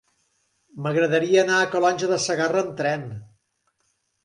M'agradaria 0.85 1.43
anar 1.43 1.59
a 1.59 1.67
Calonge 1.77 2.11
de 2.15 2.19
Segarra 2.25 2.65
amb 2.65 2.75
tren. 2.83 3.07